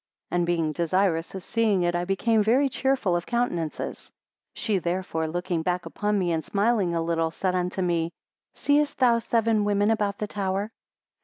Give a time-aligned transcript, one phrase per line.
[0.31, 4.11] And being desirous of seeing it, I became very cheerful of countenances.
[4.55, 8.11] 83 She therefore looking back upon me, and smiling a little, said unto me,
[8.55, 10.71] Seest thou seven women about the tower?